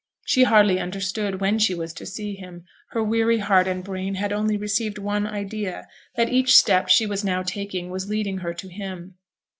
[0.25, 4.33] She hardly understood when she was to see him; her weary heart and brain had
[4.33, 8.67] only received one idea that each step she was now taking was leading her to
[8.67, 9.13] him.